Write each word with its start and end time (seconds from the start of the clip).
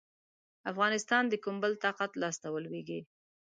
افغانستان 0.71 1.23
د 1.27 1.33
کوم 1.43 1.55
بل 1.63 1.73
طاقت 1.85 2.11
لاسته 2.21 2.47
ولوېږي. 2.51 2.99